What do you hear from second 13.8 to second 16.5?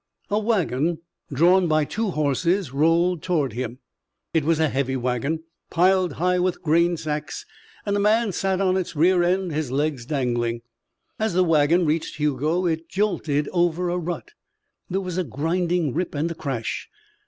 a rut. There was a grinding rip and a